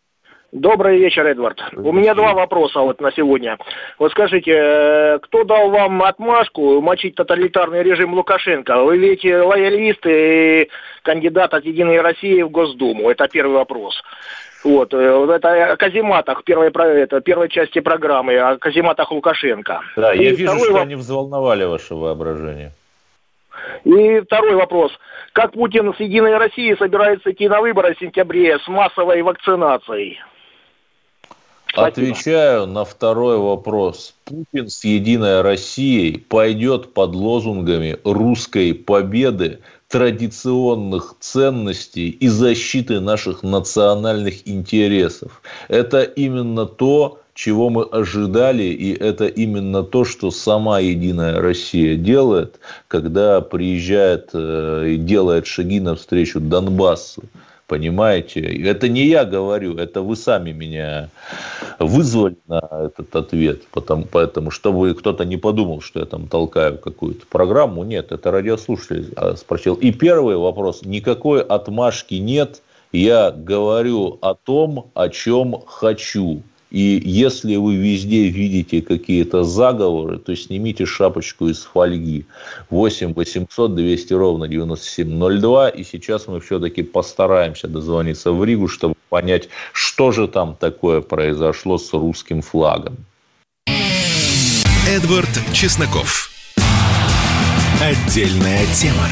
[0.52, 1.60] Добрый вечер, Эдвард.
[1.76, 3.58] У меня два вопроса вот на сегодня.
[3.98, 8.84] Вот скажите, э, кто дал вам отмашку мочить тоталитарный режим Лукашенко?
[8.84, 10.70] Вы ведь лоялист и
[11.02, 13.10] кандидат от «Единой России» в Госдуму.
[13.10, 14.00] Это первый вопрос.
[14.64, 14.98] Вот, э,
[15.36, 19.82] это о казематах первой, это, первой части программы, о казематах Лукашенко.
[19.96, 22.74] Да, И я вижу, что воп- они взволновали ваше воображение.
[23.84, 24.92] И второй вопрос.
[25.34, 30.20] Как Путин с «Единой Россией» собирается идти на выборы в сентябре с массовой вакцинацией?
[31.76, 34.16] Отвечаю на второй вопрос.
[34.26, 44.48] Путин с «Единой Россией» пойдет под лозунгами русской победы, традиционных ценностей и защиты наших национальных
[44.48, 45.42] интересов.
[45.68, 52.60] Это именно то, чего мы ожидали, и это именно то, что сама Единая Россия делает,
[52.88, 57.24] когда приезжает э, и делает шаги навстречу Донбассу.
[57.66, 58.42] Понимаете?
[58.42, 61.10] Это не я говорю, это вы сами меня
[61.80, 67.26] вызвали на этот ответ, потому, поэтому, чтобы кто-то не подумал, что я там толкаю какую-то
[67.26, 67.84] программу.
[67.84, 69.76] Нет, это радиослушатель а, спросил.
[69.76, 70.82] И первый вопрос.
[70.84, 72.62] Никакой отмашки нет.
[72.92, 76.44] Я говорю о том, о чем хочу.
[76.74, 82.26] И если вы везде видите какие-то заговоры, то снимите шапочку из фольги.
[82.72, 85.70] 8 800 200 ровно 9702.
[85.70, 91.78] И сейчас мы все-таки постараемся дозвониться в Ригу, чтобы понять, что же там такое произошло
[91.78, 92.98] с русским флагом.
[94.88, 96.32] Эдвард Чесноков.
[97.80, 99.08] Отдельная тема.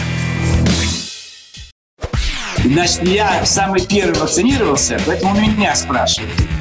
[2.64, 6.61] Значит, я самый первый вакцинировался, поэтому меня спрашивают.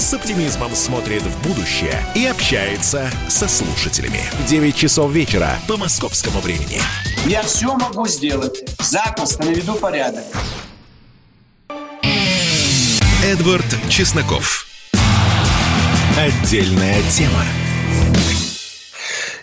[0.00, 4.20] с оптимизмом смотрит в будущее и общается со слушателями.
[4.48, 6.80] 9 часов вечера по московскому времени.
[7.26, 8.64] Я все могу сделать.
[8.78, 10.24] Запросто наведу порядок.
[13.24, 14.66] Эдвард Чесноков.
[16.16, 17.44] Отдельная тема.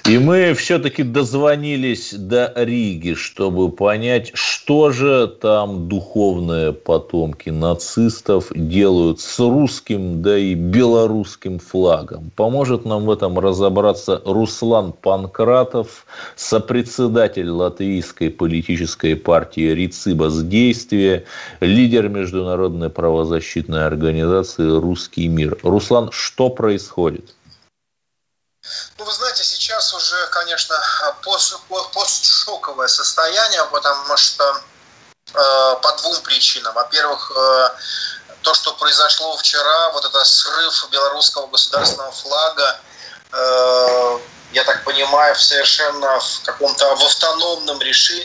[0.05, 9.21] И мы все-таки дозвонились до Риги, чтобы понять, что же там духовные потомки нацистов делают
[9.21, 12.31] с русским, да и белорусским флагом.
[12.35, 21.23] Поможет нам в этом разобраться Руслан Панкратов, сопредседатель латвийской политической партии «Рецибас Действие»,
[21.61, 25.57] лидер международной правозащитной организации «Русский мир».
[25.63, 27.33] Руслан, что происходит?
[28.97, 30.75] Ну, вы знаете, сейчас уже, конечно,
[31.23, 31.59] пост,
[31.93, 34.61] постшоковое состояние, потому что
[35.33, 36.73] э, по двум причинам.
[36.73, 37.69] Во-первых, э,
[38.41, 42.79] то, что произошло вчера, вот это срыв белорусского государственного флага,
[43.31, 44.19] э,
[44.53, 48.23] я так понимаю, совершенно в каком-то в автономном реши,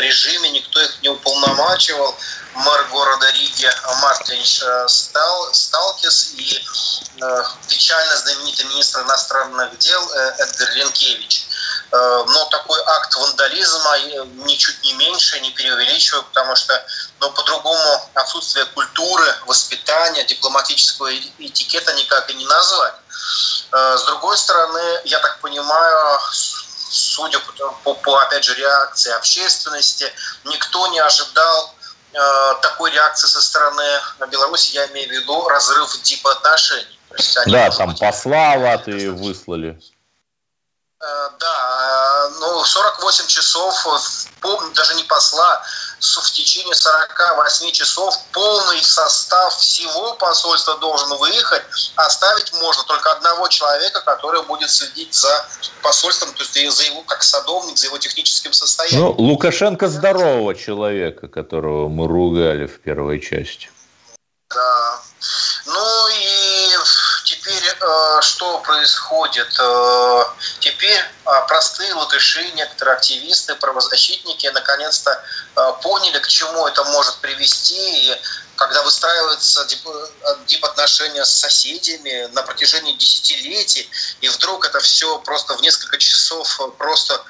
[0.00, 2.14] режиме, никто их не уполномачивал.
[2.54, 3.70] Мэр города Риги
[4.02, 4.44] Мартин
[4.86, 6.62] Стал, Сталкис и
[7.22, 11.46] э, печально знаменитый министр иностранных дел э, Эдгар Ренкевич.
[11.92, 13.98] Э, но такой акт вандализма
[14.44, 16.86] ничуть не меньше, не преувеличиваю, потому что
[17.20, 22.94] ну, по-другому отсутствие культуры, воспитания, дипломатического этикета никак и не назвать.
[23.70, 26.20] С другой стороны, я так понимаю,
[26.92, 27.38] судя
[27.84, 30.12] по, по опять же, реакции общественности,
[30.44, 31.74] никто не ожидал
[32.12, 33.82] э, такой реакции со стороны
[34.30, 36.98] Беларуси, я имею в виду разрыв типа отношений.
[37.46, 39.80] да, там посла Латвии выслали.
[41.00, 41.61] Э, да,
[42.42, 43.86] ну 48 часов,
[44.74, 45.62] даже не посла,
[46.00, 51.62] в течение 48 часов полный состав всего посольства должен выехать.
[51.94, 55.46] Оставить можно только одного человека, который будет следить за
[55.82, 59.02] посольством, то есть за его, как садовник, за его техническим состоянием.
[59.02, 63.70] Ну, Лукашенко здорового человека, которого мы ругали в первой части.
[64.50, 65.00] Да.
[65.66, 66.68] Ну и
[67.42, 69.48] теперь э, что происходит?
[69.58, 70.24] Э,
[70.60, 75.22] теперь а, простые латыши, некоторые активисты, правозащитники наконец-то
[75.82, 78.10] поняли, к чему это может привести.
[78.10, 78.22] И
[78.56, 79.66] когда выстраиваются
[80.46, 83.88] дипотношения с соседями на протяжении десятилетий,
[84.20, 87.22] и вдруг это все просто в несколько часов просто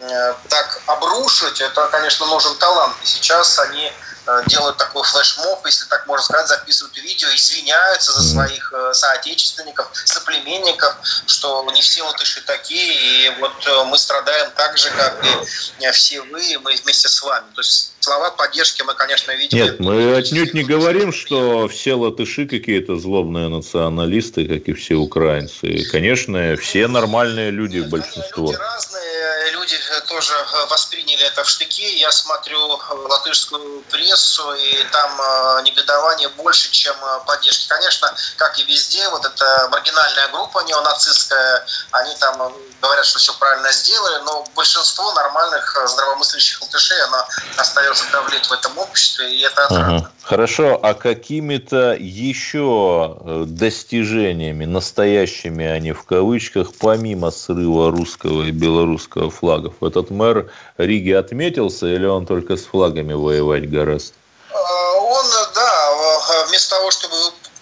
[0.00, 2.96] э, так обрушить, это, конечно, нужен талант.
[3.02, 3.92] И сейчас они
[4.28, 9.88] Э, делают такой флешмоб, если так можно сказать, записывают видео, извиняются за своих э, соотечественников,
[10.04, 10.96] соплеменников,
[11.26, 16.22] что не все латыши такие, и вот э, мы страдаем так же, как и все
[16.22, 17.46] вы, и мы вместе с вами.
[17.54, 19.58] То есть слова поддержки мы, конечно, видим.
[19.58, 25.84] Нет, мы отнюдь не говорим, что все латыши какие-то злобные националисты, как и все украинцы.
[25.90, 28.46] Конечно, все нормальные люди, Нет, большинство.
[28.46, 29.76] Люди разные, люди
[30.08, 30.32] тоже
[30.70, 31.98] восприняли это в штыки.
[31.98, 37.68] Я смотрю латышскую прессу, и там э, негодование больше, чем э, поддержки.
[37.68, 43.72] Конечно, как и везде, вот эта маргинальная группа неонацистская, они там говорят, что все правильно
[43.72, 49.96] сделали, но большинство нормальных здравомыслящих латышей, оно остается давлеть в этом обществе, и это отрадно.
[49.96, 50.08] Угу.
[50.26, 59.30] Хорошо, а какими-то еще э, достижениями, настоящими они в кавычках, помимо срыва русского и белорусского
[59.30, 64.14] флагов, этот мэр Риги отметился или он только с флагами воевать гораздо?
[64.52, 67.14] А, он, да, вместо того, чтобы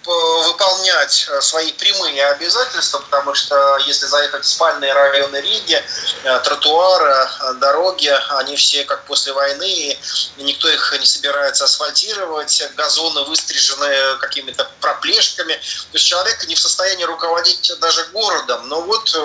[0.05, 5.83] выполнять э, свои прямые обязательства, потому что если заехать в спальные районы Риги,
[6.23, 9.97] э, тротуары, э, дороги, они все как после войны,
[10.37, 15.53] и никто их не собирается асфальтировать, газоны выстрижены какими-то проплешками.
[15.53, 18.67] То есть человек не в состоянии руководить даже городом.
[18.69, 19.15] Но вот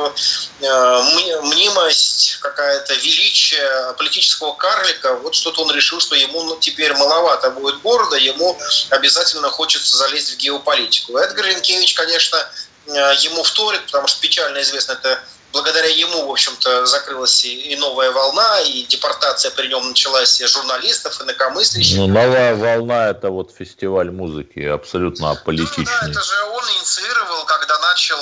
[0.60, 7.80] мнимость, какая-то величие политического карлика, вот что-то он решил, что ему ну, теперь маловато будет
[7.82, 8.58] города, ему
[8.90, 11.18] обязательно хочется залезть в геополитику политику.
[11.18, 12.38] Эдгар Ренкевич, конечно,
[12.86, 12.90] э,
[13.22, 15.18] ему вторит, потому что печально известно, это
[15.52, 21.20] благодаря ему, в общем-то, закрылась и, новая волна, и депортация при нем началась и журналистов,
[21.22, 21.96] инакомыслящих.
[21.96, 25.84] Ну, новая волна– это вот фестиваль музыки, абсолютно аполитичный.
[25.84, 28.18] Ну, да, это же он инициировал, когда начал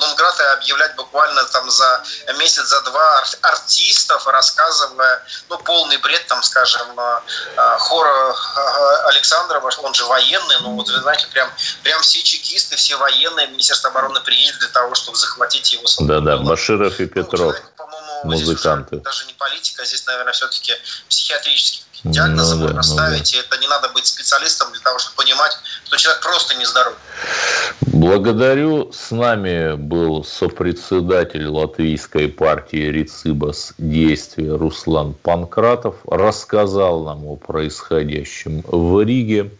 [0.00, 2.02] Донград объявлять буквально там за
[2.38, 9.94] месяц, за два артистов, рассказывая, ну, полный бред, там, скажем, э, хора э, Александрова, он
[9.94, 11.50] же военный, ну, вот, вы знаете, прям,
[11.82, 15.84] прям все чекисты, все военные, Министерство обороны приедет для того, чтобы захватить его.
[16.00, 18.96] Да-да, Баширов и Петров, ну, музыканты.
[18.96, 20.74] даже не политика, здесь, наверное, все-таки
[21.08, 23.38] психиатрический диагнозы ну, можно да, ставить, ну, да.
[23.38, 26.94] и это не надо быть специалистом для того, чтобы понимать, что человек просто нездоров.
[27.80, 28.92] Благодарю.
[28.92, 35.96] С нами был сопредседатель латвийской партии Рецибас действия Руслан Панкратов.
[36.06, 39.50] Рассказал нам о происходящем в Риге.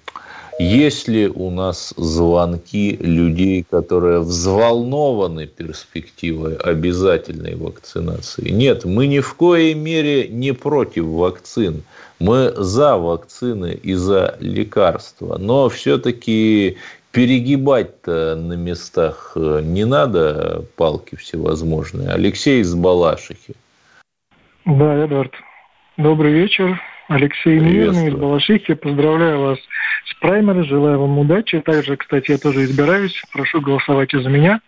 [0.59, 8.51] Есть ли у нас звонки людей, которые взволнованы перспективой обязательной вакцинации?
[8.51, 11.85] Нет, мы ни в коей мере не против вакцин.
[12.19, 15.39] Мы за вакцины и за лекарства.
[15.39, 16.77] Но все-таки
[17.13, 22.11] перегибать-то на местах не надо палки всевозможные.
[22.11, 23.55] Алексей из Балашихи.
[24.65, 25.35] Да, Эдвард.
[25.97, 26.81] Добрый вечер.
[27.09, 28.75] Алексей Мирный из Балашихи.
[28.75, 29.59] Поздравляю вас
[30.07, 31.61] с праймеры, желаю вам удачи.
[31.61, 33.21] Также, кстати, я тоже избираюсь.
[33.33, 34.61] Прошу голосовать за меня.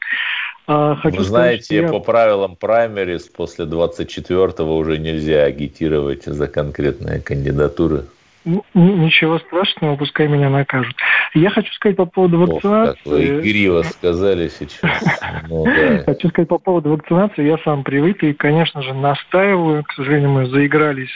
[0.67, 1.89] А, хочу Вы знаете, сказать, я...
[1.91, 8.05] по правилам праймерис после 24-го уже нельзя агитировать за конкретные кандидатуры.
[8.45, 10.97] Ничего страшного, пускай меня накажут.
[11.35, 12.93] Я хочу сказать по поводу вакцинации.
[12.93, 15.05] Ох, как вы игриво сказали сейчас.
[15.47, 16.05] Ну, да.
[16.07, 17.47] Хочу сказать по поводу вакцинации.
[17.47, 19.85] Я сам привык и, конечно же, настаиваю.
[19.85, 21.13] К сожалению, мы заигрались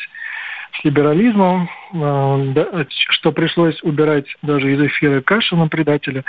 [0.74, 6.24] с либерализмом, что пришлось убирать даже из эфира Кашина предателя.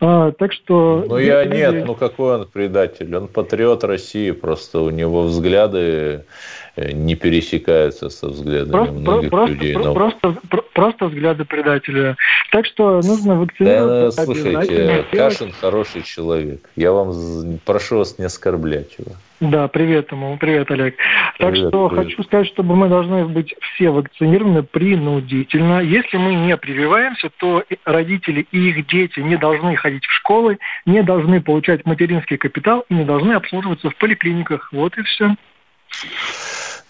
[0.00, 1.04] А, так что...
[1.06, 3.14] Ну я нет, ну какой он предатель?
[3.14, 6.24] Он патриот России, просто у него взгляды
[6.76, 9.74] э, не пересекаются со взглядами просто, многих просто, людей.
[9.74, 9.94] Но...
[9.94, 10.36] Просто,
[10.72, 12.16] просто взгляды предателя.
[12.50, 14.16] Так что нужно вакцинироваться.
[14.16, 16.62] Да, слушайте, Кашин хороший человек.
[16.76, 19.12] Я вам прошу вас не оскорблять его.
[19.40, 20.96] Да, привет ему, привет, Олег.
[21.38, 22.06] Так привет, что привет.
[22.06, 24.62] хочу сказать, чтобы мы должны быть все вакцинированы
[25.10, 25.80] принудительно.
[25.80, 31.02] Если мы не прививаемся, то родители и их дети не должны ходить в школы, не
[31.02, 34.72] должны получать материнский капитал и не должны обслуживаться в поликлиниках.
[34.72, 35.34] Вот и все.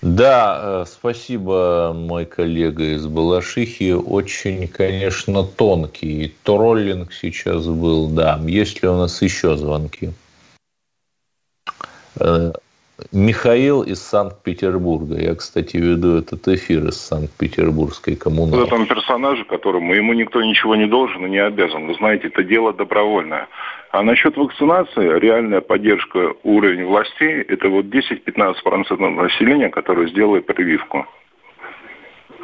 [0.02, 3.92] Да, э, спасибо, мой коллега из Балашихи.
[3.92, 8.08] Очень, конечно, тонкий троллинг сейчас был.
[8.08, 10.12] Да, есть ли у нас еще звонки?
[13.12, 15.16] Михаил из Санкт-Петербурга.
[15.16, 18.64] Я, кстати, веду этот эфир из Санкт-Петербургской коммуналки.
[18.64, 21.86] В этом персонаже, которому ему никто ничего не должен и не обязан.
[21.86, 23.48] Вы знаете, это дело добровольное.
[23.92, 31.07] А насчет вакцинации, реальная поддержка уровень властей, это вот 10-15% населения, которое сделает прививку.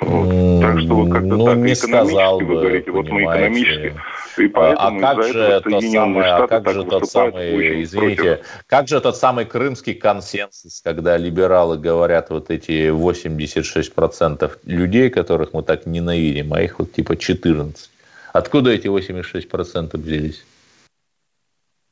[0.00, 0.60] Вот.
[0.60, 3.94] Так что вот как-то ну, так не экономически сказал вы бы, говорите, вот мы экономически,
[4.38, 8.64] и поэтому а как же тот самый, а как же тот самый, извините, против.
[8.66, 15.62] как же тот самый крымский консенсус, когда либералы говорят вот эти 86% людей, которых мы
[15.62, 17.90] так ненавидим, а их вот типа 14.
[18.32, 20.44] Откуда эти 86% взялись?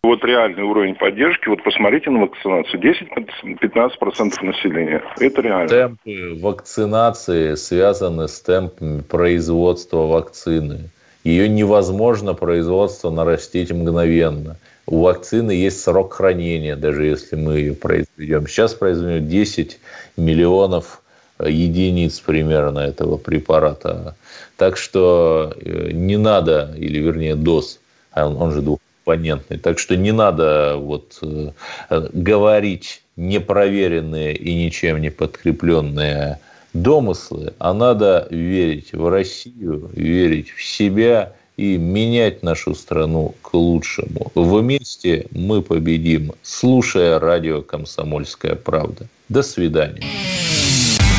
[0.04, 5.68] Вот реальный уровень поддержки, вот посмотрите на вакцинацию, 10-15% населения, это реально.
[5.68, 10.90] Темпы вакцинации связаны с темпами производства вакцины.
[11.24, 14.56] Ее невозможно производство нарастить мгновенно.
[14.86, 18.46] У вакцины есть срок хранения, даже если мы ее произведем.
[18.46, 19.80] Сейчас произведем 10
[20.18, 21.02] миллионов
[21.38, 24.14] э, единиц примерно этого препарата.
[24.58, 27.80] Так что э, не надо, или вернее доз,
[28.12, 31.52] а он, же двухкомпонентный, так что не надо вот, э,
[32.12, 36.40] говорить непроверенные и ничем не подкрепленные
[36.74, 44.30] домыслы, а надо верить в Россию, верить в себя и менять нашу страну к лучшему.
[44.34, 49.06] Вместе мы победим, слушая радио «Комсомольская правда».
[49.28, 50.02] До свидания.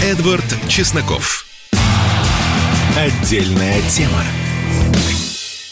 [0.03, 1.45] Эдвард Чесноков.
[2.97, 4.23] Отдельная тема.